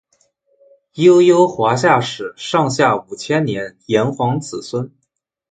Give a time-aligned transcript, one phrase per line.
[0.95, 4.91] 悠悠华夏史上下五千年炎黄子孙